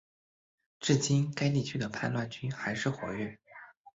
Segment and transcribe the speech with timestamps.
[0.79, 3.37] 至今该地区的叛乱军还是活跃。